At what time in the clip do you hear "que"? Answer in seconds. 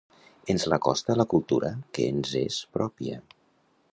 1.97-2.09